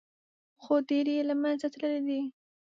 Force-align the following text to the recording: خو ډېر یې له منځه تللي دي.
خو 0.61 0.73
ډېر 0.89 1.05
یې 1.15 1.21
له 1.29 1.35
منځه 1.41 1.67
تللي 1.73 2.01
دي. 2.07 2.21